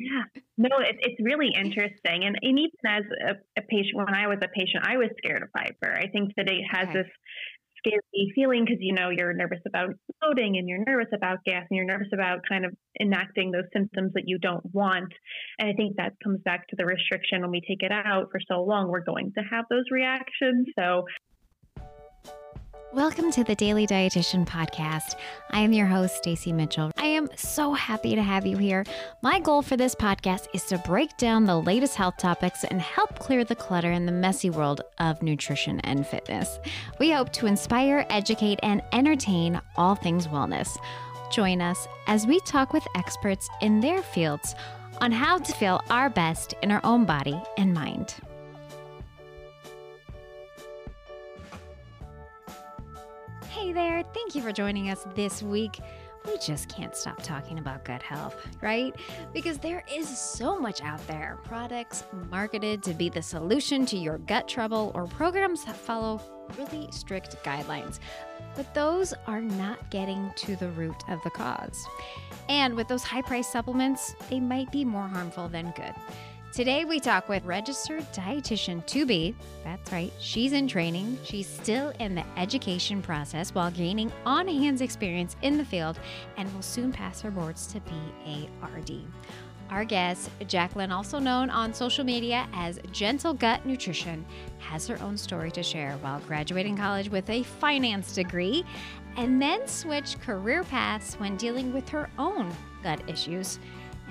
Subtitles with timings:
[0.00, 0.24] Yeah,
[0.56, 2.24] no, it, it's really interesting.
[2.24, 5.42] And, and even as a, a, patient, when I was a patient, I was scared
[5.42, 5.94] of fiber.
[5.94, 7.02] I think that it has okay.
[7.02, 7.06] this
[7.84, 9.90] scary feeling because you know you're nervous about
[10.20, 14.12] bloating and you're nervous about gas and you're nervous about kind of enacting those symptoms
[14.14, 15.12] that you don't want.
[15.58, 18.40] And I think that comes back to the restriction when we take it out for
[18.48, 20.66] so long, we're going to have those reactions.
[20.78, 21.04] So
[22.92, 25.14] Welcome to the Daily Dietitian Podcast.
[25.50, 26.90] I am your host, Stacy Mitchell.
[26.96, 28.84] I am so happy to have you here.
[29.22, 33.16] My goal for this podcast is to break down the latest health topics and help
[33.20, 36.58] clear the clutter in the messy world of nutrition and fitness.
[36.98, 40.76] We hope to inspire, educate, and entertain all things wellness.
[41.30, 44.56] Join us as we talk with experts in their fields
[45.00, 48.16] on how to feel our best in our own body and mind.
[53.50, 55.80] Hey there, thank you for joining us this week.
[56.24, 58.94] We just can't stop talking about gut health, right?
[59.32, 64.18] Because there is so much out there products marketed to be the solution to your
[64.18, 66.22] gut trouble or programs that follow
[66.56, 67.98] really strict guidelines.
[68.54, 71.84] But those are not getting to the root of the cause.
[72.48, 75.94] And with those high price supplements, they might be more harmful than good.
[76.52, 79.36] Today, we talk with registered dietitian to be.
[79.62, 81.16] That's right, she's in training.
[81.22, 86.00] She's still in the education process while gaining on hands experience in the field
[86.36, 89.04] and will soon pass her boards to be a RD.
[89.70, 94.26] Our guest, Jacquelyn, also known on social media as Gentle Gut Nutrition,
[94.58, 98.64] has her own story to share while graduating college with a finance degree
[99.16, 103.60] and then switched career paths when dealing with her own gut issues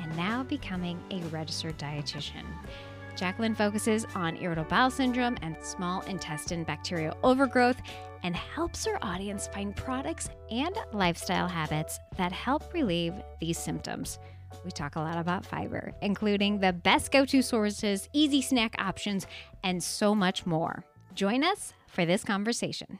[0.09, 2.45] and now becoming a registered dietitian.
[3.15, 7.77] Jacquelyn focuses on irritable bowel syndrome and small intestine bacterial overgrowth
[8.23, 14.19] and helps her audience find products and lifestyle habits that help relieve these symptoms.
[14.65, 19.27] We talk a lot about fiber, including the best go to sources, easy snack options,
[19.63, 20.83] and so much more.
[21.13, 22.99] Join us for this conversation.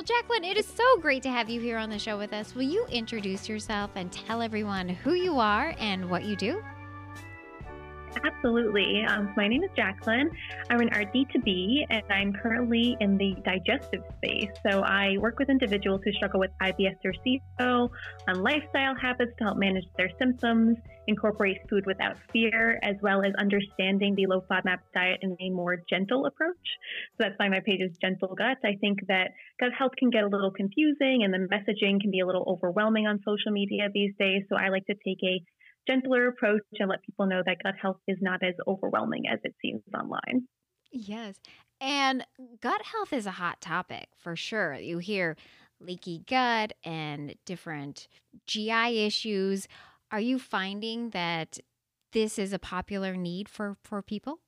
[0.00, 2.54] Well, Jacquelyn, it is so great to have you here on the show with us.
[2.54, 6.62] Will you introduce yourself and tell everyone who you are and what you do?
[8.24, 9.04] Absolutely.
[9.04, 10.30] Um, my name is Jacquelyn.
[10.70, 14.48] I'm an RD2B, and I'm currently in the digestive space.
[14.66, 17.90] So I work with individuals who struggle with IBS or SIBO
[18.26, 20.78] on lifestyle habits to help manage their symptoms,
[21.10, 25.76] incorporate food without fear, as well as understanding the low FODMAP diet in a more
[25.90, 26.66] gentle approach.
[27.12, 28.56] So that's why my page is Gentle Gut.
[28.64, 32.20] I think that gut health can get a little confusing, and the messaging can be
[32.20, 34.44] a little overwhelming on social media these days.
[34.48, 35.42] So I like to take a
[35.86, 39.54] gentler approach and let people know that gut health is not as overwhelming as it
[39.60, 40.46] seems online.
[40.92, 41.40] Yes.
[41.80, 42.24] And
[42.60, 44.74] gut health is a hot topic for sure.
[44.74, 45.36] You hear
[45.80, 48.06] leaky gut and different
[48.46, 49.66] GI issues.
[50.10, 51.58] Are you finding that
[52.12, 54.40] this is a popular need for, for people?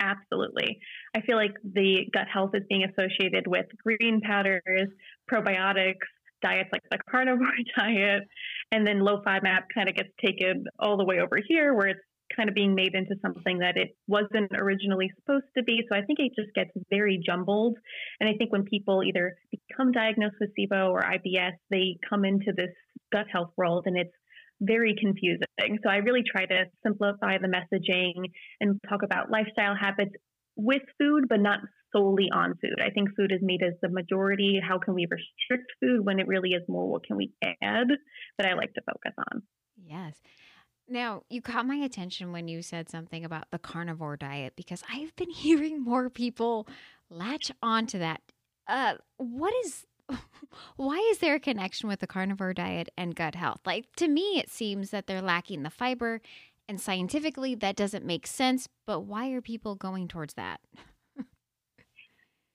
[0.00, 0.80] Absolutely.
[1.14, 4.88] I feel like the gut health is being associated with green powders,
[5.30, 5.94] probiotics,
[6.42, 7.46] diets like the carnivore
[7.76, 8.24] diet,
[8.72, 12.00] and then low FODMAP kind of gets taken all the way over here where it's
[12.36, 15.82] kind of being made into something that it wasn't originally supposed to be.
[15.88, 17.76] So I think it just gets very jumbled.
[18.20, 22.52] And I think when people either become diagnosed with SIBO or IBS, they come into
[22.56, 22.70] this
[23.12, 24.14] gut health world and it's
[24.60, 25.78] very confusing.
[25.82, 30.12] So I really try to simplify the messaging and talk about lifestyle habits
[30.56, 31.60] with food, but not
[31.92, 32.80] solely on food.
[32.84, 34.60] I think food is made as the majority.
[34.66, 37.88] How can we restrict food when it really is more what can we add
[38.38, 39.42] that I like to focus on?
[39.84, 40.14] Yes.
[40.92, 45.16] Now, you caught my attention when you said something about the carnivore diet because I've
[45.16, 46.68] been hearing more people
[47.08, 48.20] latch onto that.
[48.68, 49.86] Uh, what is
[50.76, 53.60] why is there a connection with the carnivore diet and gut health?
[53.64, 56.20] Like to me it seems that they're lacking the fiber
[56.68, 60.60] and scientifically that doesn't make sense, but why are people going towards that?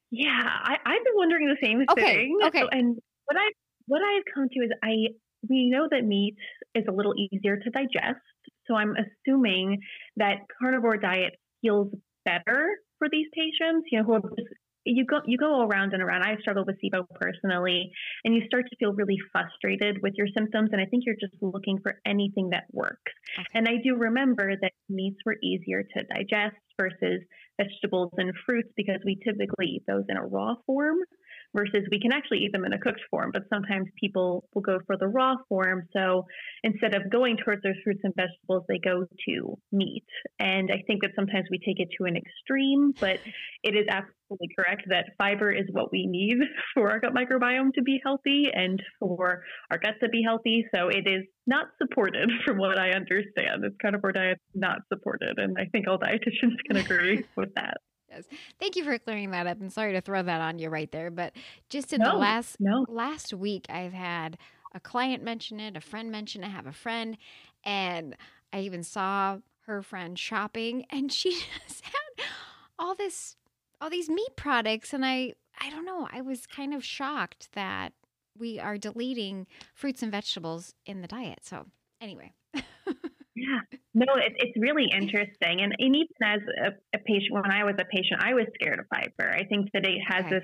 [0.09, 2.39] Yeah, I, I've been wondering the same okay, thing.
[2.45, 2.61] Okay.
[2.61, 3.51] So, and what I
[3.87, 5.11] what I've come to is I
[5.49, 6.37] we know that meat
[6.73, 8.21] is a little easier to digest.
[8.67, 9.79] So I'm assuming
[10.17, 11.91] that carnivore diet feels
[12.25, 14.49] better for these patients, you know, who are just,
[14.85, 16.23] you go you go around and around.
[16.23, 17.91] I've struggled with SIBO personally,
[18.23, 20.69] and you start to feel really frustrated with your symptoms.
[20.71, 23.11] And I think you're just looking for anything that works.
[23.37, 23.47] Okay.
[23.53, 27.21] And I do remember that meats were easier to digest versus
[27.59, 30.97] vegetables and fruits because we typically eat those in a raw form.
[31.55, 34.79] Versus we can actually eat them in a cooked form, but sometimes people will go
[34.85, 35.83] for the raw form.
[35.93, 36.25] So
[36.63, 40.05] instead of going towards those fruits and vegetables, they go to meat.
[40.39, 43.19] And I think that sometimes we take it to an extreme, but
[43.63, 46.37] it is absolutely correct that fiber is what we need
[46.73, 50.65] for our gut microbiome to be healthy and for our gut to be healthy.
[50.73, 53.63] So it is not supported from what I understand.
[53.63, 55.37] It's kind of carnivore diet not supported.
[55.37, 57.77] And I think all dietitians can agree with that.
[58.59, 59.59] Thank you for clearing that up.
[59.59, 61.11] And sorry to throw that on you right there.
[61.11, 61.33] But
[61.69, 62.85] just in No, the last no.
[62.87, 64.37] last week I've had
[64.73, 67.17] a client mention it, a friend mention it, I have a friend,
[67.63, 68.15] and
[68.53, 71.31] I even saw her friend shopping and she
[71.67, 72.25] just had
[72.79, 73.35] all this
[73.81, 77.93] all these meat products and I I don't know, I was kind of shocked that
[78.37, 81.39] we are deleting fruits and vegetables in the diet.
[81.43, 81.65] So
[81.99, 82.33] anyway.
[83.35, 83.59] Yeah.
[83.97, 85.61] No, it, it's really interesting.
[85.61, 88.77] And, and even as a, a patient, when I was a patient, I was scared
[88.77, 89.33] of fiber.
[89.33, 90.29] I think that it has Okay.
[90.29, 90.43] this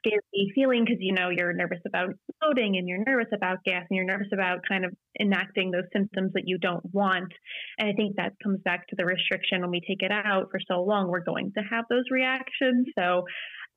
[0.00, 2.08] scary feeling because, you know, you're nervous about
[2.40, 6.32] bloating and you're nervous about gas and you're nervous about kind of enacting those symptoms
[6.32, 7.30] that you don't want.
[7.78, 10.60] And I think that comes back to the restriction when we take it out for
[10.66, 12.86] so long, we're going to have those reactions.
[12.98, 13.24] So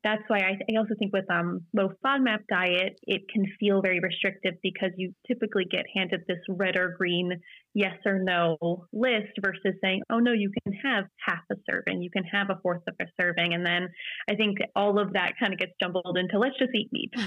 [0.03, 3.99] that's why I, I also think with um, low FODMAP diet, it can feel very
[3.99, 7.41] restrictive because you typically get handed this red or green
[7.73, 8.57] yes or no
[8.91, 12.59] list versus saying, oh no, you can have half a serving, you can have a
[12.61, 13.53] fourth of a serving.
[13.53, 13.87] And then
[14.29, 17.13] I think all of that kind of gets jumbled into let's just eat meat.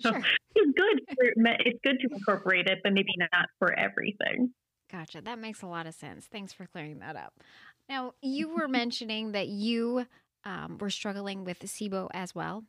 [0.00, 0.22] So Sure.
[0.54, 1.00] it's good.
[1.16, 4.52] For, it's good to incorporate it, but maybe not for everything.
[4.90, 5.22] Gotcha.
[5.22, 6.26] That makes a lot of sense.
[6.26, 7.32] Thanks for clearing that up.
[7.88, 10.06] Now, you were mentioning that you
[10.46, 12.64] um, were struggling with SIBO as well.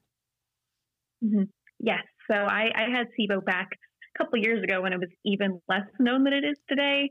[1.23, 1.47] Mhm.
[1.79, 2.03] Yes.
[2.29, 5.87] So I, I had SIBO back a couple years ago when it was even less
[5.99, 7.09] known than it is today.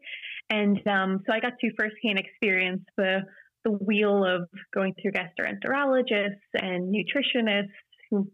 [0.51, 3.23] And um, so I got to firsthand experience the,
[3.65, 7.71] the wheel of going through gastroenterologists and nutritionists
[8.11, 8.31] who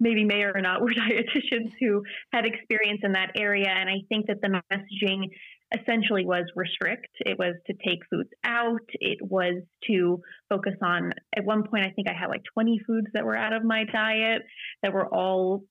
[0.00, 2.02] maybe may or not were dietitians who
[2.32, 3.68] had experience in that area.
[3.68, 5.28] And I think that the messaging
[5.72, 7.08] essentially was restrict.
[7.20, 8.80] It was to take foods out.
[8.94, 13.06] It was to focus on, at one point, I think I had like 20 foods
[13.14, 14.42] that were out of my diet
[14.82, 15.64] that were all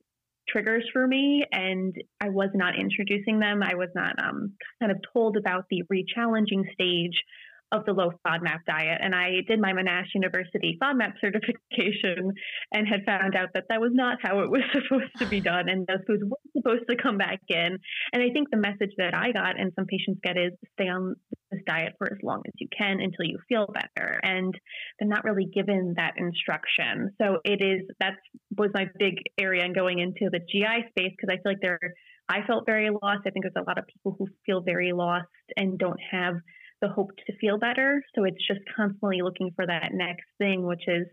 [0.47, 1.45] triggers for me.
[1.51, 3.61] And I was not introducing them.
[3.61, 7.21] I was not um, kind of told about the re-challenging stage
[7.71, 8.99] of the low FODMAP diet.
[9.01, 12.33] And I did my Monash University FODMAP certification
[12.73, 15.69] and had found out that that was not how it was supposed to be done.
[15.69, 17.77] And those foods weren't supposed to come back in.
[18.13, 21.15] And I think the message that I got and some patients get is stay on
[21.51, 24.19] this diet for as long as you can until you feel better.
[24.23, 24.53] And
[24.99, 27.11] they're not really given that instruction.
[27.21, 28.13] So it is, that
[28.57, 31.79] was my big area in going into the GI space because I feel like there,
[32.27, 33.21] I felt very lost.
[33.25, 35.27] I think there's a lot of people who feel very lost
[35.57, 36.35] and don't have
[36.81, 38.03] the hope to feel better.
[38.15, 41.07] So it's just constantly looking for that next thing, which is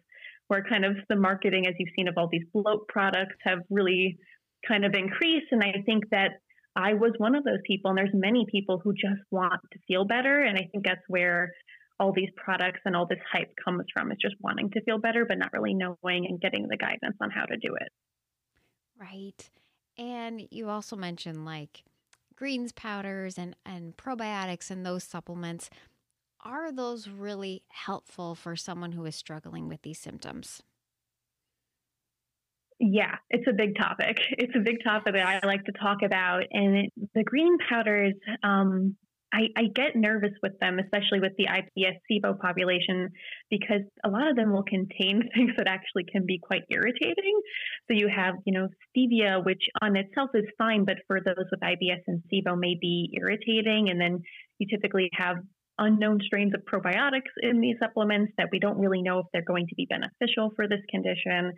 [0.49, 4.19] where kind of the marketing, as you've seen, of all these bloat products have really
[4.67, 5.47] kind of increased.
[5.51, 6.41] And I think that
[6.77, 10.05] I was one of those people, and there's many people who just want to feel
[10.05, 10.43] better.
[10.43, 11.53] And I think that's where
[11.99, 14.13] all these products and all this hype comes from.
[14.13, 17.31] is just wanting to feel better, but not really knowing and getting the guidance on
[17.31, 17.89] how to do it.
[19.01, 19.51] Right.
[19.99, 21.83] And you also mentioned like
[22.37, 25.71] greens powders and, and probiotics and those supplements.
[26.45, 30.63] Are those really helpful for someone who is struggling with these symptoms?
[32.79, 34.19] Yeah, it's a big topic.
[34.33, 36.43] It's a big topic that I like to talk about.
[36.51, 38.97] And it, the green powders, um,
[39.33, 43.11] I, I get nervous with them, especially with the IBS SIBO population,
[43.51, 47.41] because a lot of them will contain things that actually can be quite irritating.
[47.89, 51.61] So you have, you know, stevia, which on itself is fine, but for those with
[51.61, 53.91] IBS and SIBO may be irritating.
[53.91, 54.23] And then
[54.59, 55.37] you typically have
[55.79, 59.67] unknown strains of probiotics in these supplements that we don't really know if they're going
[59.67, 61.53] to be beneficial for this condition.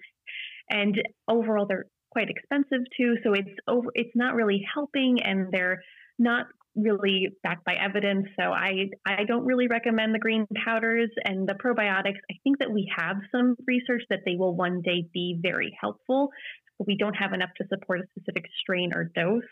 [0.70, 3.16] And overall, they're quite expensive too.
[3.22, 3.88] So it's over.
[3.94, 5.82] It's not really helping, and they're
[6.18, 6.46] not
[6.78, 8.26] really backed by evidence.
[8.38, 12.20] So I I don't really recommend the green powders and the probiotics.
[12.30, 16.30] I think that we have some research that they will one day be very helpful.
[16.78, 19.42] But we don't have enough to support a specific strain or dose.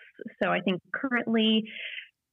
[0.43, 1.65] So I think currently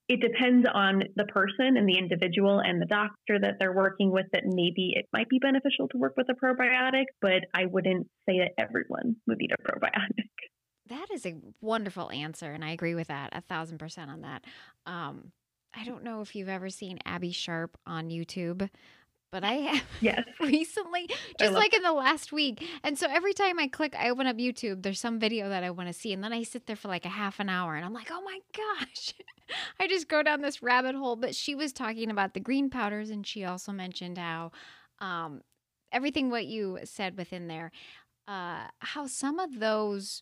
[0.10, 4.26] it depends on the person and the individual and the doctor that they're working with
[4.34, 8.40] that maybe it might be beneficial to work with a probiotic, but I wouldn't say
[8.40, 10.53] that everyone would need a probiotic.
[10.90, 12.52] That is a wonderful answer.
[12.52, 14.44] And I agree with that a thousand percent on that.
[14.86, 15.32] Um,
[15.76, 18.70] I don't know if you've ever seen Abby Sharp on YouTube,
[19.32, 20.24] but I have Yes.
[20.40, 21.10] recently,
[21.40, 22.64] just like in the last week.
[22.84, 25.72] And so every time I click, I open up YouTube, there's some video that I
[25.72, 26.14] want to see.
[26.14, 28.22] And then I sit there for like a half an hour and I'm like, oh
[28.22, 29.14] my gosh.
[29.80, 31.16] I just go down this rabbit hole.
[31.16, 34.52] But she was talking about the green powders and she also mentioned how
[35.00, 35.42] um,
[35.92, 37.72] everything what you said within there.
[38.28, 40.22] uh, how some of those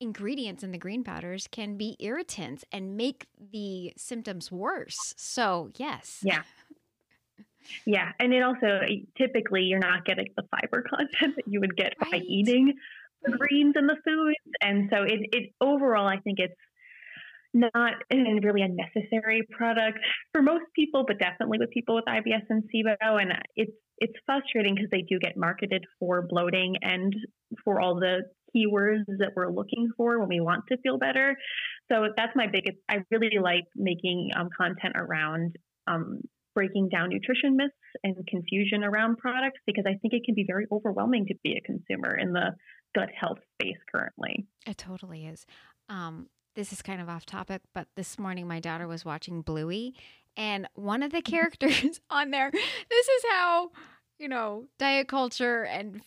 [0.00, 5.14] ingredients in the green powders can be irritants and make the symptoms worse.
[5.16, 6.20] So, yes.
[6.22, 6.42] Yeah.
[7.86, 8.12] Yeah.
[8.18, 11.94] And it also, eh, typically, you're not getting the fiber content that you would get
[12.02, 12.12] right.
[12.12, 12.74] by eating
[13.22, 14.56] the greens and the foods.
[14.60, 16.54] And so, it, it overall, I think it's
[17.52, 19.98] not really a necessary product
[20.32, 23.20] for most people, but definitely with people with IBS and SIBO.
[23.20, 27.14] And it's it's frustrating because they do get marketed for bloating and
[27.62, 28.22] for all the
[28.54, 31.36] keywords that we're looking for when we want to feel better.
[31.90, 32.78] So that's my biggest.
[32.88, 36.20] I really like making um, content around um,
[36.54, 40.66] breaking down nutrition myths and confusion around products because I think it can be very
[40.70, 42.54] overwhelming to be a consumer in the
[42.94, 44.46] gut health space currently.
[44.66, 45.46] It totally is.
[45.88, 49.94] Um, this is kind of off topic, but this morning my daughter was watching Bluey,
[50.36, 53.70] and one of the characters on there, this is how,
[54.18, 56.00] you know, diet culture and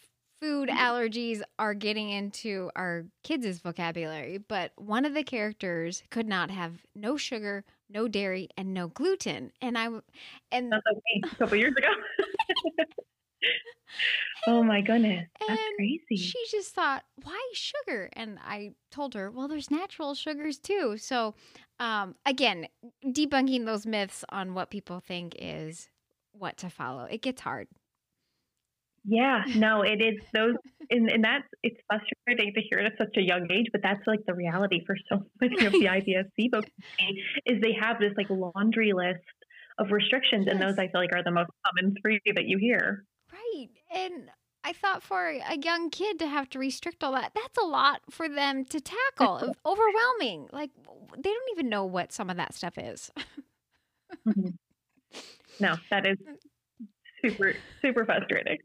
[0.43, 0.77] food mm-hmm.
[0.77, 6.73] allergies are getting into our kids' vocabulary, but one of the characters could not have
[6.93, 9.53] no sugar, no dairy, and no gluten.
[9.61, 9.85] And I
[10.51, 11.21] and That's okay.
[11.31, 11.87] a couple years ago.
[14.47, 15.29] oh my goodness.
[15.47, 16.17] That's crazy.
[16.17, 18.09] She just thought, why sugar?
[18.11, 20.97] And I told her, well, there's natural sugars too.
[20.97, 21.35] So
[21.79, 22.67] um, again,
[23.05, 25.87] debunking those myths on what people think is
[26.33, 27.05] what to follow.
[27.05, 27.69] It gets hard.
[29.05, 30.55] Yeah, no, it is those,
[30.89, 34.25] and, and that's it's frustrating to hear at such a young age, but that's like
[34.25, 36.63] the reality for so many of the IBS SIBO
[37.45, 39.19] is they have this like laundry list
[39.77, 40.53] of restrictions, yes.
[40.53, 43.05] and those I feel like are the most common three that you hear.
[43.31, 44.29] Right, and
[44.63, 48.01] I thought for a young kid to have to restrict all that, that's a lot
[48.09, 49.53] for them to tackle.
[49.65, 50.47] Overwhelming.
[50.53, 50.71] Like
[51.17, 53.11] they don't even know what some of that stuff is.
[54.27, 54.49] mm-hmm.
[55.59, 56.17] No, that is
[57.23, 58.57] super super frustrating.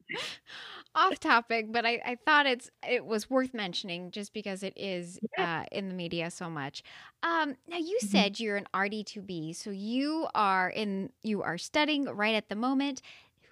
[0.95, 5.19] Off topic, but I, I thought it's it was worth mentioning just because it is
[5.37, 5.61] yeah.
[5.61, 6.83] uh, in the media so much.
[7.23, 8.09] Um, now you mm-hmm.
[8.09, 13.03] said you're an RD2B, so you are in you are studying right at the moment.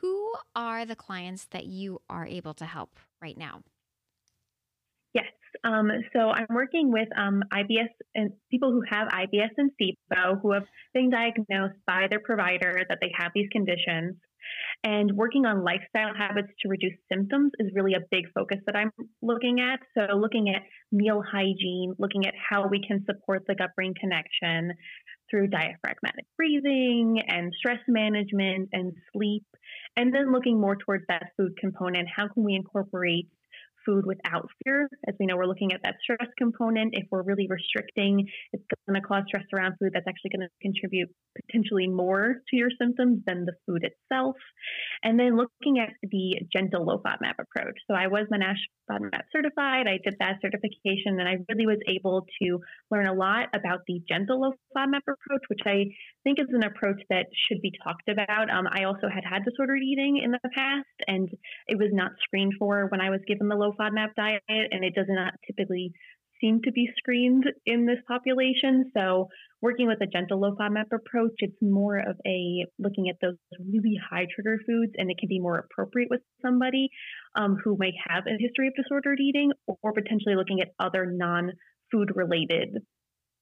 [0.00, 3.62] Who are the clients that you are able to help right now?
[5.16, 5.32] Yes.
[5.64, 10.52] Um, so I'm working with um, IBS and people who have IBS and SIBO who
[10.52, 14.16] have been diagnosed by their provider that they have these conditions.
[14.84, 18.90] And working on lifestyle habits to reduce symptoms is really a big focus that I'm
[19.22, 19.80] looking at.
[19.96, 24.72] So, looking at meal hygiene, looking at how we can support the gut brain connection
[25.30, 29.44] through diaphragmatic breathing and stress management and sleep.
[29.96, 32.08] And then looking more towards that food component.
[32.14, 33.28] How can we incorporate
[33.86, 34.88] food without fear.
[35.08, 36.94] As we know, we're looking at that stress component.
[36.94, 40.52] If we're really restricting, it's going to cause stress around food that's actually going to
[40.60, 41.08] contribute
[41.46, 44.36] potentially more to your symptoms than the food itself.
[45.02, 47.78] And then looking at the gentle low FODMAP approach.
[47.88, 49.86] So I was Monash FODMAP certified.
[49.86, 52.58] I did that certification and I really was able to
[52.90, 55.86] learn a lot about the gentle low FODMAP approach, which I
[56.24, 58.50] think is an approach that should be talked about.
[58.50, 61.28] Um, I also had had disordered eating in the past and
[61.68, 64.94] it was not screened for when I was given the low FODMAP diet, and it
[64.94, 65.92] does not typically
[66.40, 68.90] seem to be screened in this population.
[68.96, 69.28] So,
[69.62, 73.36] working with a gentle low FODMAP approach, it's more of a looking at those
[73.72, 76.88] really high trigger foods, and it can be more appropriate with somebody
[77.34, 81.52] um, who may have a history of disordered eating, or potentially looking at other non
[81.90, 82.76] food related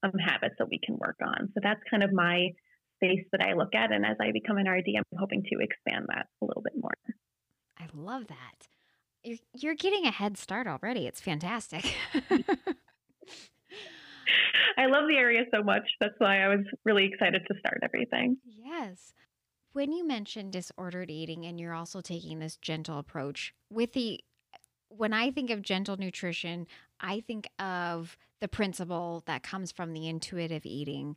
[0.02, 1.48] um, habits that we can work on.
[1.54, 2.48] So, that's kind of my
[2.96, 3.92] space that I look at.
[3.92, 6.92] And as I become an RD, I'm hoping to expand that a little bit more.
[7.78, 8.68] I love that.
[9.24, 11.06] You're, you're getting a head start already.
[11.06, 11.84] It's fantastic.
[14.76, 15.88] I love the area so much.
[16.00, 18.36] That's why I was really excited to start everything.
[18.44, 19.14] Yes.
[19.72, 24.20] When you mentioned disordered eating and you're also taking this gentle approach with the
[24.88, 26.66] when I think of gentle nutrition,
[27.00, 31.16] I think of the principle that comes from the intuitive eating.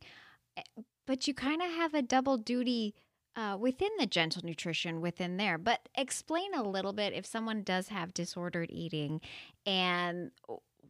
[0.56, 0.62] Eh,
[1.06, 2.96] but you kind of have a double duty
[3.38, 5.58] uh, within the gentle nutrition within there.
[5.58, 9.22] But explain a little bit if someone does have disordered eating
[9.66, 10.32] and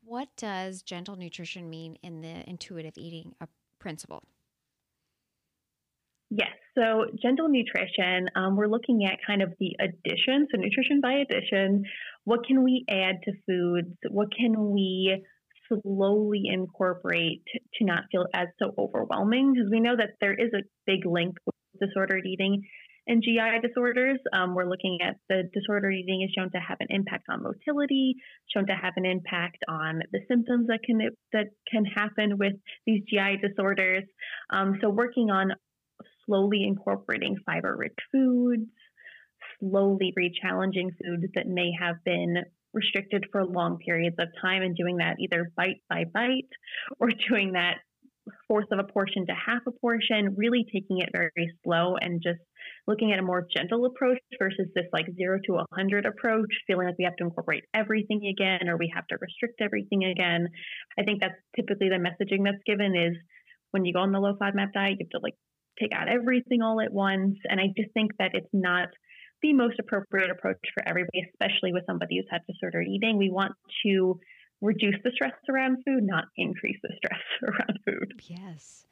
[0.05, 3.47] what does gentle nutrition mean in the intuitive eating uh,
[3.79, 4.23] principle?
[6.29, 6.51] Yes.
[6.77, 11.83] So, gentle nutrition, um, we're looking at kind of the addition, so nutrition by addition.
[12.25, 13.95] What can we add to foods?
[14.09, 15.23] What can we
[15.67, 17.43] slowly incorporate
[17.75, 19.53] to not feel as so overwhelming?
[19.53, 21.37] Because we know that there is a big link
[21.79, 22.63] disordered eating
[23.07, 24.19] and GI disorders.
[24.33, 28.15] Um, we're looking at the disordered eating is shown to have an impact on motility,
[28.53, 30.99] shown to have an impact on the symptoms that can
[31.33, 32.53] that can happen with
[32.85, 34.03] these GI disorders.
[34.49, 35.51] Um, so working on
[36.25, 38.69] slowly incorporating fiber-rich foods,
[39.59, 42.43] slowly re-challenging foods that may have been
[42.73, 46.49] restricted for long periods of time and doing that either bite by bite
[46.99, 47.77] or doing that
[48.47, 51.31] fourth of a portion to half a portion, really taking it very
[51.63, 52.39] slow and just
[52.87, 56.87] looking at a more gentle approach versus this like zero to a 100 approach, feeling
[56.87, 60.47] like we have to incorporate everything again or we have to restrict everything again.
[60.99, 63.15] I think that's typically the messaging that's given is
[63.71, 65.35] when you go on the low FODMAP diet, you have to like
[65.79, 67.35] take out everything all at once.
[67.49, 68.87] And I just think that it's not
[69.41, 73.17] the most appropriate approach for everybody, especially with somebody who's had disordered eating.
[73.17, 73.53] We want
[73.85, 74.19] to
[74.61, 78.21] reduce the stress around food, not increase the stress around food.
[78.25, 78.85] Yes.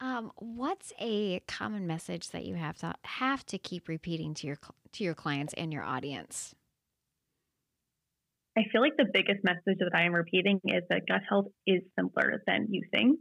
[0.00, 4.58] Um, what's a common message that you have to have to keep repeating to your
[4.92, 6.54] to your clients and your audience?
[8.56, 11.82] I feel like the biggest message that I am repeating is that gut health is
[11.98, 13.20] simpler than you think.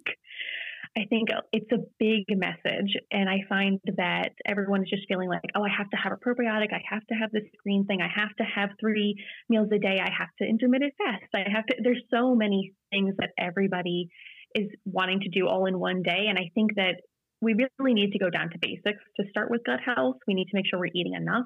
[0.97, 2.97] I think it's a big message.
[3.11, 6.17] And I find that everyone is just feeling like, oh, I have to have a
[6.17, 6.73] probiotic.
[6.73, 8.01] I have to have this green thing.
[8.01, 9.15] I have to have three
[9.49, 9.99] meals a day.
[10.01, 11.23] I have to intermittent fast.
[11.33, 14.09] I have to, there's so many things that everybody
[14.55, 16.25] is wanting to do all in one day.
[16.27, 16.95] And I think that
[17.39, 20.17] we really need to go down to basics to start with gut health.
[20.27, 21.45] We need to make sure we're eating enough.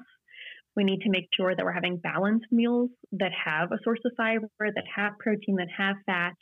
[0.74, 4.12] We need to make sure that we're having balanced meals that have a source of
[4.16, 6.34] fiber, that have protein, that have fat,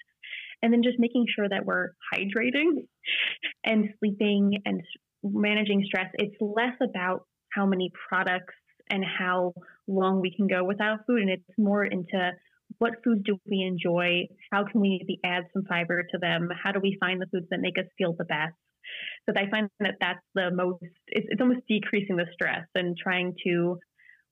[0.63, 2.87] and then just making sure that we're hydrating
[3.65, 4.83] and sleeping and
[5.23, 6.11] managing stress.
[6.15, 8.55] It's less about how many products
[8.91, 9.53] and how
[9.87, 12.33] long we can go without food, and it's more into
[12.79, 14.27] what foods do we enjoy?
[14.51, 16.49] How can we maybe add some fiber to them?
[16.63, 18.55] How do we find the foods that make us feel the best?
[19.29, 23.35] So I find that that's the most, it's, it's almost decreasing the stress and trying
[23.45, 23.79] to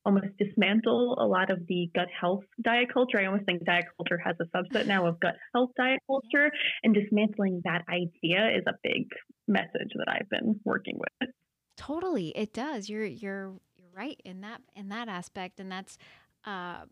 [0.04, 3.18] almost dismantle a lot of the gut health diet culture.
[3.18, 6.50] I almost think diet culture has a subset now of gut health diet culture,
[6.82, 9.08] and dismantling that idea is a big
[9.46, 11.30] message that I've been working with.
[11.76, 12.88] Totally, it does.
[12.88, 15.98] You're you're you're right in that in that aspect, and that's
[16.44, 16.84] uh,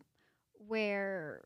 [0.67, 1.41] where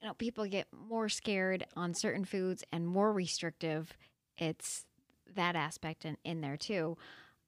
[0.00, 3.96] you know people get more scared on certain foods and more restrictive.
[4.38, 4.84] It's
[5.34, 6.96] that aspect in, in there too.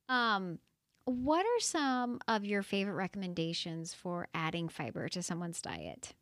[0.09, 0.59] Um,
[1.07, 6.15] what are some of your favorite recommendations for adding fiber to someone's diet?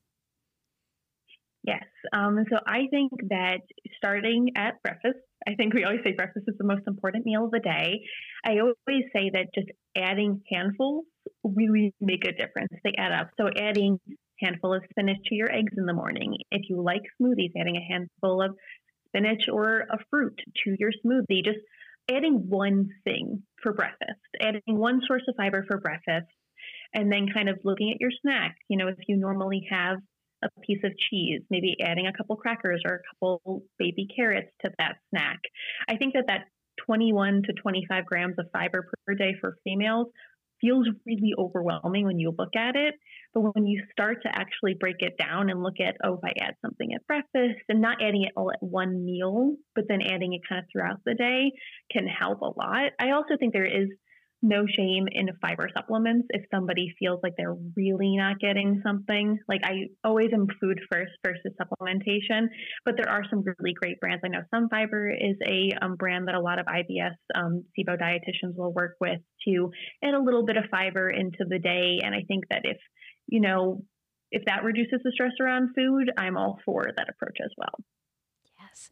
[1.63, 1.85] Yes.
[2.13, 3.61] Um, so I think that
[3.97, 7.51] starting at breakfast, I think we always say breakfast is the most important meal of
[7.51, 8.03] the day.
[8.45, 11.07] I always say that just adding handfuls
[11.43, 12.71] really make a difference.
[12.85, 13.31] They add up.
[13.41, 13.99] So adding
[14.41, 16.37] handful of spinach to your eggs in the morning.
[16.51, 18.55] If you like smoothies, adding a handful of
[19.09, 21.45] spinach or a fruit to your smoothie.
[21.45, 21.61] Just
[22.11, 26.27] adding one thing for breakfast, adding one source of fiber for breakfast,
[26.93, 28.57] and then kind of looking at your snack.
[28.69, 29.99] You know, if you normally have
[30.43, 34.71] a piece of cheese, maybe adding a couple crackers or a couple baby carrots to
[34.79, 35.39] that snack.
[35.89, 36.45] I think that that
[36.87, 40.09] 21 to 25 grams of fiber per day for females
[40.61, 42.95] feels really overwhelming when you look at it.
[43.33, 46.33] But when you start to actually break it down and look at, oh, if I
[46.41, 50.35] add something at breakfast and not adding it all at one meal, but then adding
[50.35, 51.53] it kind of throughout the day
[51.91, 52.93] can help a lot.
[53.01, 53.89] I also think there is
[54.45, 59.39] no shame in fiber supplements if somebody feels like they're really not getting something.
[59.49, 62.49] Like I always am food first versus supplementation,
[62.85, 64.23] but there are some really great brands.
[64.25, 68.55] I know Sunfiber is a um, brand that a lot of IBS um, SIBO dietitians
[68.55, 69.71] will work with to
[70.05, 72.01] add a little bit of fiber into the day.
[72.03, 72.77] And I think that if
[73.27, 73.83] you know,
[74.31, 77.75] if that reduces the stress around food, I'm all for that approach as well.
[78.59, 78.91] Yes.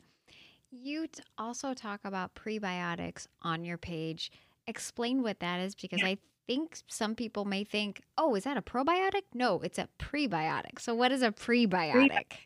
[0.71, 4.31] You also talk about prebiotics on your page.
[4.67, 6.09] Explain what that is because yeah.
[6.09, 9.23] I think some people may think, oh, is that a probiotic?
[9.35, 10.79] No, it's a prebiotic.
[10.79, 12.09] So, what is a prebiotic?
[12.09, 12.39] Pre-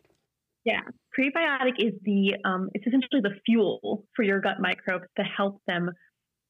[0.65, 0.81] yeah,
[1.19, 5.91] prebiotic is the um, it's essentially the fuel for your gut microbes to help them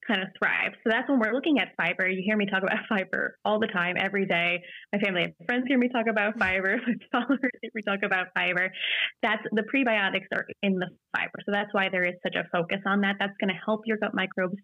[0.06, 0.72] kind of thrive.
[0.84, 2.08] So that's when we're looking at fiber.
[2.08, 4.62] You hear me talk about fiber all the time, every day.
[4.92, 6.78] My family and friends hear me talk about fiber.
[6.86, 8.70] My followers hear me talk about fiber.
[9.22, 11.38] That's the prebiotics are in the fiber.
[11.44, 13.16] So that's why there is such a focus on that.
[13.18, 14.56] That's going to help your gut microbes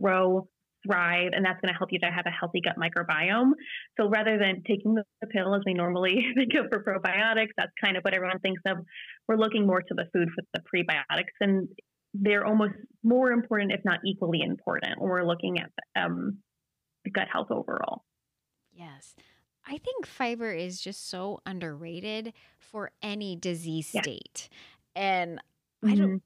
[0.00, 0.48] grow,
[0.86, 3.52] thrive, and that's going to help you to have a healthy gut microbiome.
[3.98, 7.96] So rather than taking the pill as we normally think of for probiotics, that's kind
[7.96, 8.78] of what everyone thinks of.
[9.26, 11.34] We're looking more to the food for the prebiotics.
[11.40, 11.68] And
[12.14, 16.38] they're almost more important, if not equally important, when we're looking at um,
[17.12, 18.02] gut health overall.
[18.72, 19.14] Yes.
[19.66, 24.02] I think fiber is just so underrated for any disease yeah.
[24.02, 24.48] state.
[24.96, 25.40] And.
[25.84, 26.16] I don't mm-hmm.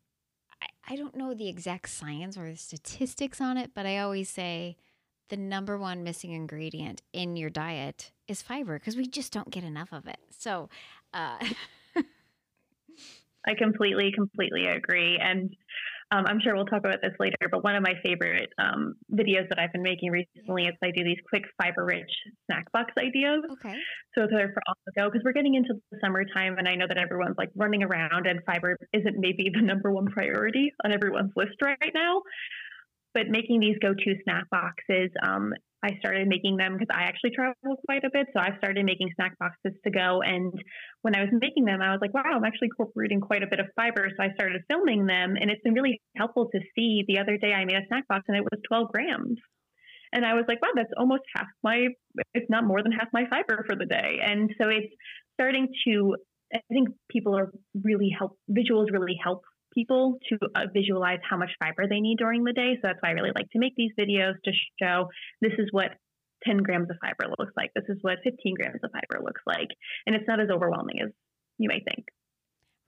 [0.88, 4.76] I, don't know the exact science or the statistics on it, but I always say
[5.28, 9.64] the number one missing ingredient in your diet is fiber because we just don't get
[9.64, 10.18] enough of it.
[10.30, 10.68] So,
[11.14, 11.38] uh,
[13.46, 15.18] I completely, completely agree.
[15.18, 15.54] And
[16.12, 19.48] um, I'm sure we'll talk about this later, but one of my favorite um, videos
[19.48, 22.10] that I've been making recently is I do these quick fiber rich
[22.44, 23.40] snack box ideas.
[23.52, 23.74] Okay.
[24.14, 26.86] So they're for on the go because we're getting into the summertime and I know
[26.86, 31.32] that everyone's like running around and fiber isn't maybe the number one priority on everyone's
[31.34, 32.20] list right now.
[33.14, 37.30] But making these go to snack boxes um, I started making them because I actually
[37.30, 37.54] travel
[37.86, 38.28] quite a bit.
[38.32, 40.22] So I started making snack boxes to go.
[40.22, 40.52] And
[41.02, 43.58] when I was making them, I was like, wow, I'm actually incorporating quite a bit
[43.58, 44.08] of fiber.
[44.16, 45.34] So I started filming them.
[45.40, 47.04] And it's been really helpful to see.
[47.08, 49.38] The other day I made a snack box and it was 12 grams.
[50.12, 51.88] And I was like, wow, that's almost half my,
[52.34, 54.18] if not more than half my fiber for the day.
[54.24, 54.92] And so it's
[55.34, 56.16] starting to,
[56.54, 57.50] I think people are
[57.82, 59.42] really help, visuals really help
[59.74, 62.74] people to uh, visualize how much fiber they need during the day.
[62.76, 65.08] So that's why I really like to make these videos to show
[65.40, 65.92] this is what
[66.44, 67.70] 10 grams of fiber looks like.
[67.74, 69.68] This is what 15 grams of fiber looks like.
[70.06, 71.10] And it's not as overwhelming as
[71.58, 72.06] you may think.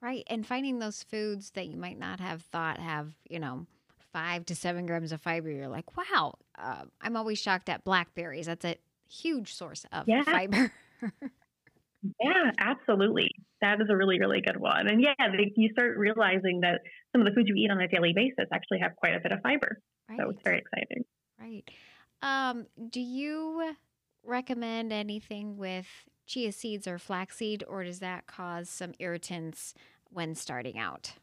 [0.01, 0.23] Right.
[0.27, 3.65] And finding those foods that you might not have thought have, you know,
[4.13, 8.45] five to seven grams of fiber, you're like, wow, uh, I'm always shocked at blackberries.
[8.45, 8.75] That's a
[9.09, 10.23] huge source of yeah.
[10.23, 10.71] fiber.
[12.21, 13.29] Yeah, absolutely.
[13.61, 14.87] That is a really, really good one.
[14.87, 15.13] And yeah,
[15.55, 18.79] you start realizing that some of the foods you eat on a daily basis actually
[18.79, 19.79] have quite a bit of fiber.
[20.09, 20.19] Right.
[20.19, 21.03] So it's very exciting.
[21.39, 21.69] Right.
[22.21, 23.73] Um, do you
[24.23, 25.87] recommend anything with
[26.25, 29.73] chia seeds or flaxseed, or does that cause some irritants
[30.09, 31.13] when starting out?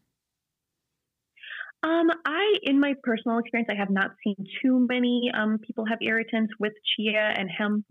[1.85, 5.99] Um, I, in my personal experience, I have not seen too many um, people have
[6.01, 7.85] irritants with chia and hemp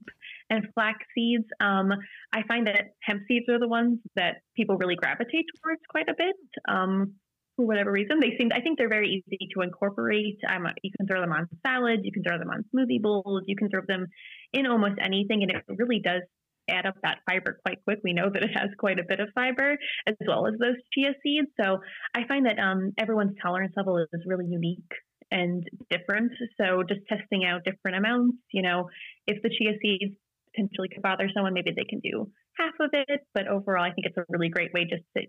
[0.52, 1.46] and flax seeds.
[1.60, 1.92] Um,
[2.34, 6.14] I find that hemp seeds are the ones that people really gravitate towards quite a
[6.16, 6.36] bit.
[6.68, 7.16] Um,
[7.56, 8.50] for whatever reason, they seem.
[8.54, 10.38] I think they're very easy to incorporate.
[10.50, 13.56] Um, you can throw them on salads, you can throw them on smoothie bowls, you
[13.56, 14.06] can throw them
[14.54, 16.22] in almost anything, and it really does
[16.70, 18.00] add up that fiber quite quick.
[18.04, 21.14] We know that it has quite a bit of fiber as well as those chia
[21.24, 21.48] seeds.
[21.60, 21.80] So
[22.16, 24.92] I find that um, everyone's tolerance level is really unique
[25.32, 26.32] and different.
[26.60, 28.90] So just testing out different amounts, you know,
[29.28, 30.16] if the chia seeds
[30.54, 33.22] potentially could bother someone, maybe they can do half of it.
[33.34, 35.24] But overall, I think it's a really great way just to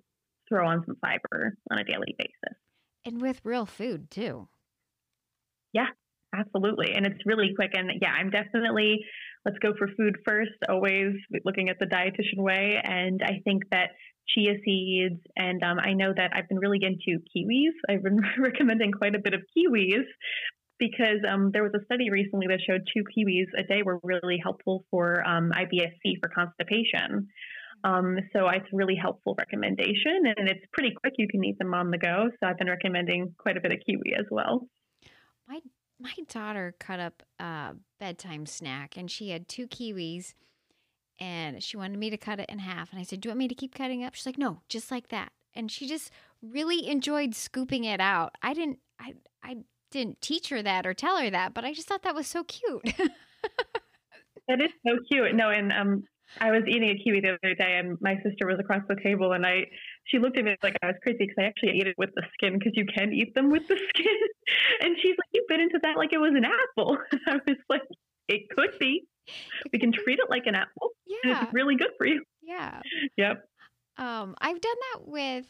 [0.48, 2.58] throw on some fiber on a daily basis.
[3.04, 4.48] And with real food too.
[5.72, 5.88] Yeah,
[6.34, 6.92] absolutely.
[6.94, 7.72] And it's really quick.
[7.74, 9.00] And yeah, I'm definitely
[9.44, 12.80] let's go for food first, always looking at the dietitian way.
[12.82, 13.90] And I think that
[14.28, 17.72] chia seeds, and um, I know that I've been really into kiwis.
[17.88, 20.04] I've been recommending quite a bit of kiwis
[20.82, 24.36] because um, there was a study recently that showed two kiwis a day were really
[24.42, 27.28] helpful for um, IBS-C for constipation.
[27.84, 31.14] Um, so it's a really helpful recommendation, and it's pretty quick.
[31.18, 32.30] You can eat them on the go.
[32.30, 34.66] So I've been recommending quite a bit of kiwi as well.
[35.46, 35.60] My
[36.00, 40.34] my daughter cut up a bedtime snack and she had two kiwis
[41.20, 42.90] and she wanted me to cut it in half.
[42.90, 44.16] And I said, Do you want me to keep cutting up?
[44.16, 45.30] She's like, No, just like that.
[45.54, 46.10] And she just
[46.42, 48.34] really enjoyed scooping it out.
[48.42, 49.14] I didn't I
[49.44, 49.58] I
[49.92, 52.44] didn't teach her that or tell her that, but I just thought that was so
[52.44, 52.82] cute.
[54.48, 55.34] That is so cute.
[55.34, 56.04] No, and um
[56.40, 59.32] I was eating a kiwi the other day, and my sister was across the table,
[59.32, 59.66] and I
[60.04, 62.22] she looked at me like I was crazy because I actually ate it with the
[62.34, 64.18] skin because you can eat them with the skin,
[64.80, 67.82] and she's like, "You bit into that like it was an apple." I was like,
[68.28, 69.04] "It could be.
[69.72, 70.90] We can treat it like an apple.
[71.06, 72.80] Yeah, it's really good for you." Yeah.
[73.16, 73.44] Yep.
[73.98, 75.46] Um, I've done that with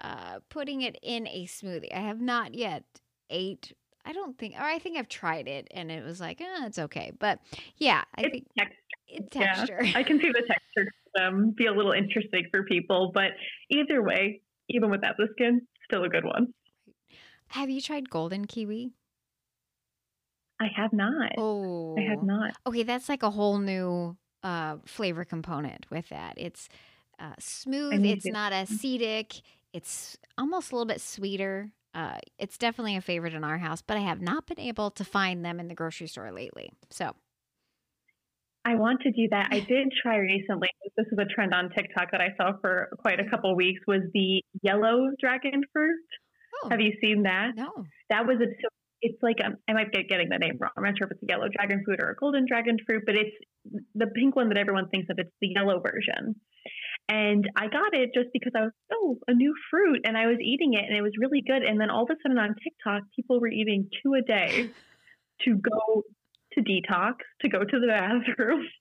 [0.00, 1.94] uh, putting it in a smoothie.
[1.94, 2.84] I have not yet
[3.30, 3.72] ate
[4.04, 6.78] I don't think, or I think I've tried it and it was like, oh, it's
[6.78, 7.12] okay.
[7.18, 7.38] But
[7.76, 8.76] yeah, I it's think texture.
[9.08, 9.84] it's texture.
[9.84, 13.30] Yeah, I can see the texture um, be a little interesting for people, but
[13.70, 16.52] either way, even without the skin, still a good one.
[17.48, 18.92] Have you tried golden kiwi?
[20.58, 21.32] I have not.
[21.38, 22.54] Oh, I have not.
[22.66, 26.34] Okay, that's like a whole new uh, flavor component with that.
[26.36, 26.68] It's
[27.18, 28.04] uh, smooth.
[28.04, 29.42] It's not acidic.
[29.72, 31.72] It's almost a little bit sweeter.
[31.94, 35.04] Uh, it's definitely a favorite in our house, but I have not been able to
[35.04, 36.70] find them in the grocery store lately.
[36.90, 37.14] So
[38.64, 39.48] I want to do that.
[39.50, 40.68] I did try recently.
[40.96, 43.80] This is a trend on TikTok that I saw for quite a couple weeks.
[43.86, 45.98] Was the yellow dragon fruit?
[46.64, 47.52] Oh, Have you seen that?
[47.56, 47.70] No.
[48.10, 48.46] That was a.
[49.04, 50.70] It's like um, I might be getting the name wrong.
[50.76, 53.16] I'm not sure if it's a yellow dragon fruit or a golden dragon fruit, but
[53.16, 53.34] it's
[53.96, 55.18] the pink one that everyone thinks of.
[55.18, 56.36] It's the yellow version.
[57.08, 60.00] And I got it just because I was, oh, a new fruit.
[60.04, 61.62] And I was eating it and it was really good.
[61.62, 64.70] And then all of a sudden on TikTok, people were eating two a day
[65.44, 66.04] to go
[66.54, 68.66] to detox, to go to the bathroom.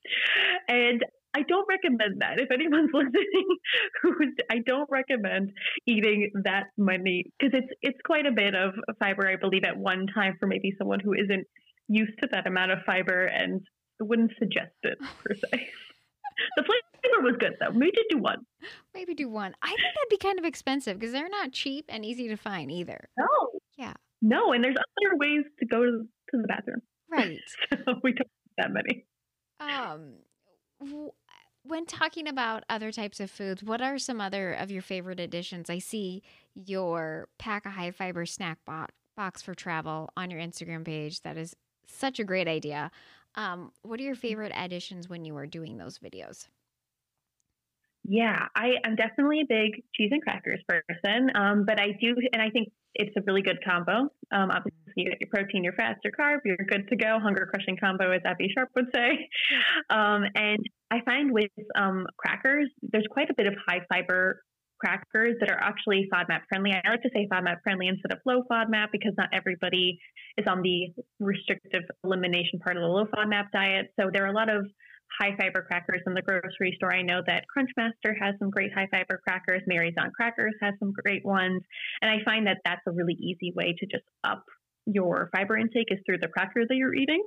[0.67, 1.03] And
[1.34, 2.39] I don't recommend that.
[2.39, 5.51] If anyone's listening, I don't recommend
[5.86, 10.07] eating that many because it's it's quite a bit of fiber, I believe, at one
[10.13, 11.47] time for maybe someone who isn't
[11.88, 13.62] used to that amount of fiber, and
[14.01, 15.69] I wouldn't suggest it per se.
[16.57, 16.90] the flavor
[17.22, 17.72] was good though.
[17.72, 18.46] Maybe do one.
[18.94, 19.54] Maybe do one.
[19.62, 22.72] I think that'd be kind of expensive because they're not cheap and easy to find
[22.72, 23.10] either.
[23.18, 23.26] No.
[23.78, 23.94] Yeah.
[24.22, 26.82] No, and there's other ways to go to, to the bathroom.
[27.10, 27.40] Right.
[27.72, 29.06] so we don't have that many.
[29.60, 30.14] Um,
[30.80, 31.12] w-
[31.64, 35.70] when talking about other types of foods, what are some other of your favorite additions?
[35.70, 40.86] I see your pack a high fiber snack bo- box for travel on your Instagram
[40.86, 41.22] page.
[41.22, 41.56] That is
[41.88, 42.92] such a great idea.
[43.36, 46.48] Um, what are your favorite additions when you are doing those videos?
[48.12, 52.41] Yeah, I am definitely a big cheese and crackers person, um, but I do, and
[52.41, 54.12] I think it's a really good combo.
[54.34, 57.19] Um, obviously, you get your protein, your fats, your carb, you're good to go.
[57.24, 59.30] Hunger crushing combo, as Abby Sharp would say.
[59.89, 60.60] Um, and
[60.91, 64.41] I find with um, crackers, there's quite a bit of high fiber
[64.78, 66.71] crackers that are actually FODMAP friendly.
[66.74, 69.97] I like to say FODMAP friendly instead of low FODMAP because not everybody
[70.38, 73.93] is on the restrictive elimination part of the low FODMAP diet.
[73.97, 74.65] So there are a lot of
[75.19, 76.93] high fiber crackers in the grocery store.
[76.93, 79.62] I know that Crunchmaster has some great high fiber crackers.
[79.67, 81.62] Mary's Gone Crackers has some great ones.
[82.02, 84.43] And I find that that's a really easy way to just up
[84.86, 87.24] your fiber intake is through the cracker that you're eating.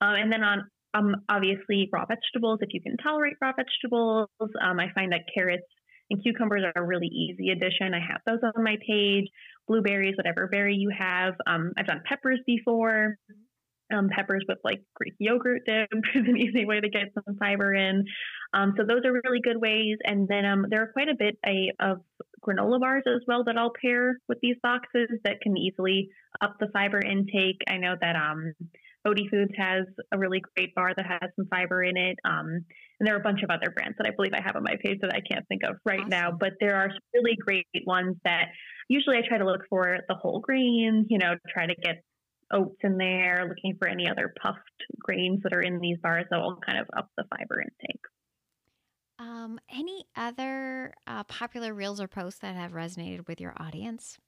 [0.00, 4.78] Um, and then on um, obviously raw vegetables, if you can tolerate raw vegetables, um,
[4.78, 5.66] I find that carrots
[6.10, 7.94] and cucumbers are a really easy addition.
[7.94, 9.26] I have those on my page.
[9.66, 11.34] Blueberries, whatever berry you have.
[11.46, 13.16] Um, I've done peppers before.
[13.92, 17.74] Um, peppers with like Greek yogurt dip is an easy way to get some fiber
[17.74, 18.04] in.
[18.54, 19.98] Um, so those are really good ways.
[20.04, 21.98] And then um, there are quite a bit a, of
[22.42, 26.08] granola bars as well that I'll pair with these boxes that can easily
[26.40, 27.60] up the fiber intake.
[27.68, 28.54] I know that um,
[29.06, 32.16] Fody Foods has a really great bar that has some fiber in it.
[32.24, 32.64] Um,
[32.98, 34.76] and there are a bunch of other brands that I believe I have on my
[34.82, 36.08] page that I can't think of right awesome.
[36.08, 36.32] now.
[36.32, 38.46] But there are really great ones that
[38.88, 42.02] usually I try to look for the whole grains, you know, try to get
[42.52, 44.58] oats in there, looking for any other puffed
[45.00, 48.00] grains that are in these bars that will kind of up the fiber intake.
[49.18, 54.18] Um, any other uh, popular reels or posts that have resonated with your audience?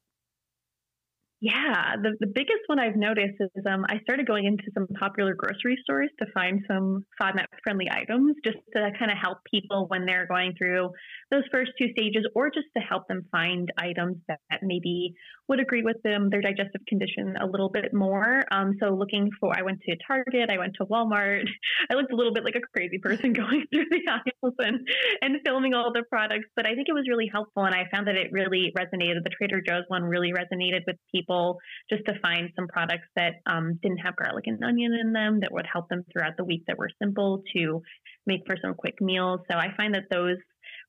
[1.40, 5.34] Yeah, the, the biggest one I've noticed is um, I started going into some popular
[5.34, 10.06] grocery stores to find some FODMAP friendly items just to kind of help people when
[10.06, 10.90] they're going through
[11.30, 15.14] those first two stages or just to help them find items that, that maybe
[15.48, 18.44] would agree with them, their digestive condition a little bit more.
[18.50, 21.44] Um, so looking for, I went to Target, I went to Walmart.
[21.90, 24.80] I looked a little bit like a crazy person going through the aisles and,
[25.22, 27.64] and filming all the products, but I think it was really helpful.
[27.64, 29.22] And I found that it really resonated.
[29.22, 31.58] The Trader Joe's one really resonated with people
[31.90, 35.52] just to find some products that um, didn't have garlic and onion in them that
[35.52, 37.82] would help them throughout the week that were simple to
[38.26, 39.40] make for some quick meals.
[39.50, 40.38] So I find that those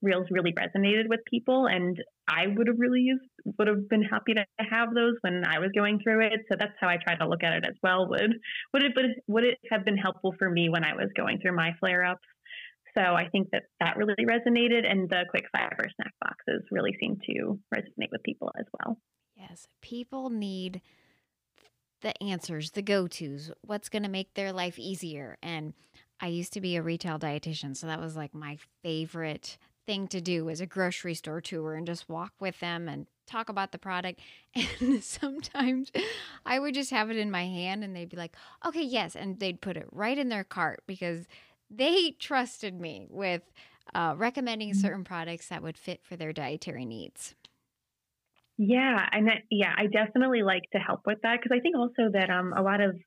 [0.02, 3.24] reels really resonated with people and I would have really used,
[3.58, 6.42] would have been happy to have those when I was going through it.
[6.50, 8.08] So that's how I try to look at it as well.
[8.10, 8.34] Would
[8.74, 8.92] would it
[9.28, 12.28] would it have been helpful for me when I was going through my flare ups?
[12.98, 17.18] So I think that that really resonated, and the quick fiber snack boxes really seem
[17.28, 18.98] to resonate with people as well.
[19.36, 20.82] Yes, people need
[22.02, 25.38] the answers, the go tos, what's going to make their life easier.
[25.44, 25.74] And
[26.20, 29.58] I used to be a retail dietitian, so that was like my favorite
[29.88, 33.50] thing to do as a grocery store tour and just walk with them and talk
[33.50, 34.20] about the product.
[34.80, 35.92] And sometimes
[36.46, 39.16] I would just have it in my hand and they'd be like, okay, yes.
[39.16, 41.26] And they'd put it right in their cart because
[41.70, 43.42] they trusted me with
[43.94, 44.80] uh, recommending mm-hmm.
[44.80, 47.36] certain products that would fit for their dietary needs.
[48.58, 52.10] Yeah, and that, yeah, I definitely like to help with that because I think also
[52.14, 52.98] that um, a lot of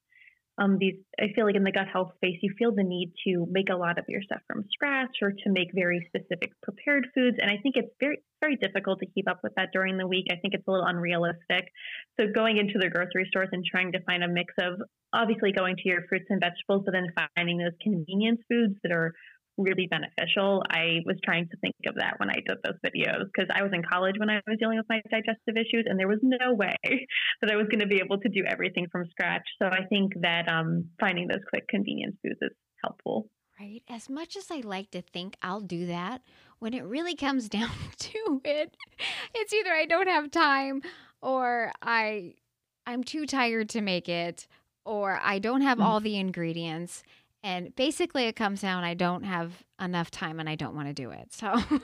[0.61, 3.47] um, these I feel like in the gut health space, you feel the need to
[3.51, 7.39] make a lot of your stuff from scratch or to make very specific prepared foods.
[7.41, 10.27] And I think it's very, very difficult to keep up with that during the week.
[10.31, 11.65] I think it's a little unrealistic.
[12.21, 14.81] So going into the grocery stores and trying to find a mix of
[15.15, 19.15] obviously going to your fruits and vegetables, but then finding those convenience foods that are
[19.63, 20.63] really beneficial.
[20.69, 23.73] I was trying to think of that when I did those videos because I was
[23.73, 26.77] in college when I was dealing with my digestive issues, and there was no way
[26.85, 29.47] that I was going to be able to do everything from scratch.
[29.61, 32.51] So I think that um, finding those quick convenience foods is
[32.83, 33.29] helpful.
[33.59, 33.83] Right.
[33.91, 36.23] As much as I like to think I'll do that,
[36.61, 38.75] when it really comes down to it,
[39.35, 40.83] it's either I don't have time
[41.21, 42.35] or I
[42.87, 44.47] I'm too tired to make it
[44.85, 45.87] or I don't have mm-hmm.
[45.87, 47.03] all the ingredients
[47.43, 50.95] and basically, it comes down I don't have enough time and I don't want to
[50.95, 51.33] do it.
[51.33, 51.47] So.
[51.51, 51.81] and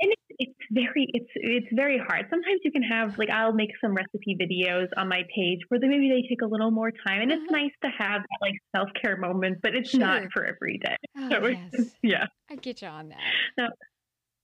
[0.00, 2.26] it's, it's very it's it's very hard.
[2.30, 5.86] Sometimes you can have like I'll make some recipe videos on my page where they,
[5.86, 7.60] maybe they take a little more time, and it's uh-huh.
[7.60, 10.00] nice to have that like self care moment, but it's sure.
[10.00, 10.96] not for every day.
[11.18, 11.90] Oh, so yes.
[12.02, 13.72] yeah, I get you on that.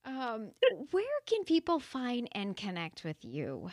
[0.05, 0.51] Um,
[0.91, 3.69] where can people find and connect with you?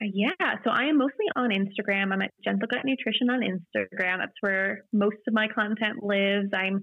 [0.00, 0.30] Yeah,
[0.62, 2.12] so I am mostly on Instagram.
[2.12, 4.18] I'm at Gentle Gut Nutrition on Instagram.
[4.18, 6.50] That's where most of my content lives.
[6.54, 6.80] I'm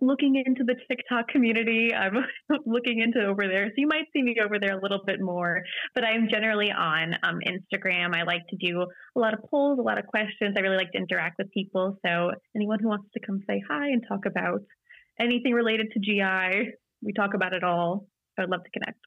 [0.00, 1.92] looking into the TikTok community.
[1.94, 2.14] I'm
[2.66, 3.66] looking into over there.
[3.66, 5.62] So you might see me over there a little bit more,
[5.94, 8.14] but I'm generally on um, Instagram.
[8.14, 8.82] I like to do
[9.16, 10.54] a lot of polls, a lot of questions.
[10.56, 11.98] I really like to interact with people.
[12.04, 14.60] So anyone who wants to come say hi and talk about
[15.18, 16.70] anything related to GI,
[17.02, 18.06] we talk about it all.
[18.38, 18.98] I would love to connect.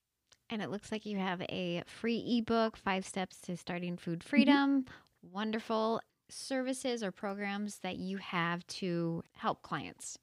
[0.52, 4.30] And it looks like you have a free ebook, Five Steps to Starting Food mm-hmm.
[4.30, 4.82] Freedom.
[4.82, 5.34] Mm-hmm.
[5.34, 10.18] Wonderful services or programs that you have to help clients.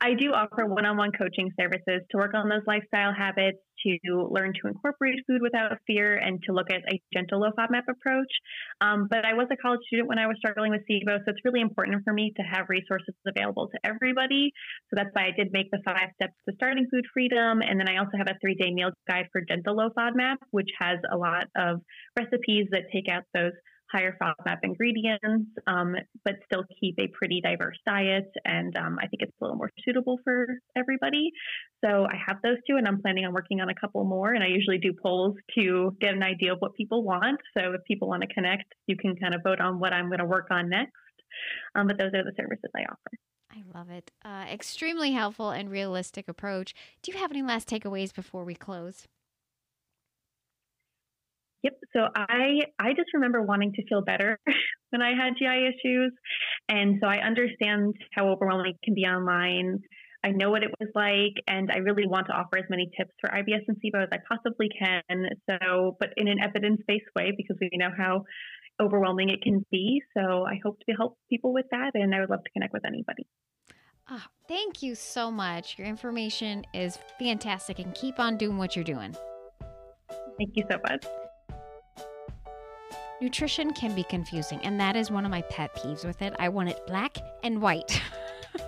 [0.00, 4.28] I do offer one on one coaching services to work on those lifestyle habits, to
[4.30, 8.32] learn to incorporate food without fear, and to look at a gentle low FODMAP approach.
[8.80, 11.44] Um, but I was a college student when I was struggling with SIBO, so it's
[11.44, 14.52] really important for me to have resources available to everybody.
[14.90, 17.62] So that's why I did make the five steps to starting food freedom.
[17.62, 20.70] And then I also have a three day meal guide for gentle low FODMAP, which
[20.80, 21.80] has a lot of
[22.16, 23.52] recipes that take out those
[23.94, 28.30] higher FODMAP ingredients, um, but still keep a pretty diverse diet.
[28.44, 31.30] And um, I think it's a little more suitable for everybody.
[31.84, 34.34] So I have those two, and I'm planning on working on a couple more.
[34.34, 37.40] And I usually do polls to get an idea of what people want.
[37.56, 40.18] So if people want to connect, you can kind of vote on what I'm going
[40.18, 40.92] to work on next.
[41.74, 43.18] Um, but those are the services I offer.
[43.50, 44.10] I love it.
[44.24, 46.74] Uh, extremely helpful and realistic approach.
[47.02, 49.06] Do you have any last takeaways before we close?
[51.64, 51.80] Yep.
[51.96, 54.38] So I I just remember wanting to feel better
[54.90, 56.12] when I had GI issues,
[56.68, 59.80] and so I understand how overwhelming it can be online.
[60.22, 63.12] I know what it was like, and I really want to offer as many tips
[63.20, 65.02] for IBS and SIBO as I possibly can.
[65.50, 68.24] So, but in an evidence-based way, because we know how
[68.80, 70.00] overwhelming it can be.
[70.16, 72.86] So, I hope to help people with that, and I would love to connect with
[72.86, 73.26] anybody.
[74.10, 75.78] Oh, thank you so much.
[75.78, 79.14] Your information is fantastic, and keep on doing what you're doing.
[80.38, 81.04] Thank you so much.
[83.24, 86.34] Nutrition can be confusing, and that is one of my pet peeves with it.
[86.38, 88.02] I want it black and white.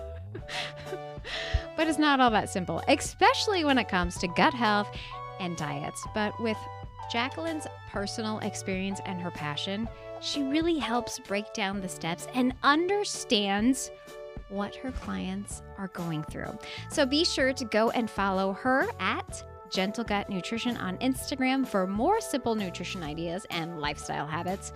[1.77, 4.89] but it's not all that simple, especially when it comes to gut health
[5.39, 6.03] and diets.
[6.15, 6.57] But with
[7.13, 9.87] Jacquelyn's personal experience and her passion,
[10.21, 13.91] she really helps break down the steps and understands
[14.49, 16.57] what her clients are going through.
[16.89, 21.87] So be sure to go and follow her at Gentle Gut Nutrition on Instagram for
[21.87, 24.73] more simple nutrition ideas and lifestyle habits.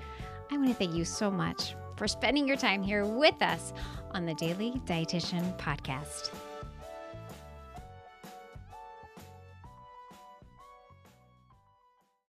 [0.52, 3.74] I want to thank you so much for spending your time here with us
[4.12, 6.32] on the Daily Dietitian Podcast.